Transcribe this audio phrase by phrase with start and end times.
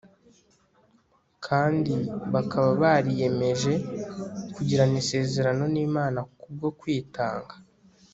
[1.45, 1.93] kandi
[2.33, 3.73] bakaba bariyemeje
[4.53, 7.53] kugirana isezerano n'imana kubwo kwitanga